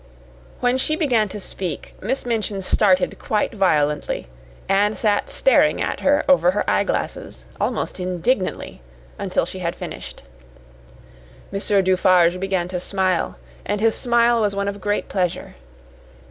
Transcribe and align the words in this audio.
When 0.61 0.79
she 0.79 0.95
began 0.95 1.29
to 1.29 1.39
speak 1.39 1.93
Miss 2.01 2.25
Minchin 2.25 2.63
started 2.63 3.19
quite 3.19 3.53
violently 3.53 4.29
and 4.67 4.97
sat 4.97 5.29
staring 5.29 5.79
at 5.79 5.99
her 5.99 6.25
over 6.27 6.49
her 6.49 6.67
eyeglasses, 6.67 7.45
almost 7.59 7.99
indignantly, 7.99 8.81
until 9.19 9.45
she 9.45 9.59
had 9.59 9.75
finished. 9.75 10.23
Monsieur 11.51 11.83
Dufarge 11.83 12.39
began 12.39 12.67
to 12.69 12.79
smile, 12.79 13.37
and 13.63 13.79
his 13.79 13.93
smile 13.93 14.41
was 14.41 14.55
one 14.55 14.67
of 14.67 14.81
great 14.81 15.07
pleasure. 15.07 15.53